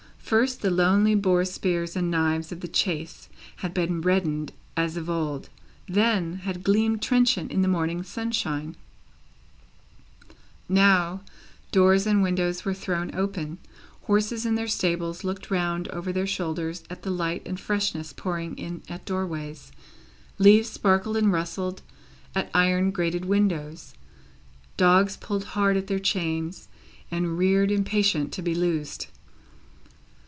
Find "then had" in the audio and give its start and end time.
5.89-6.63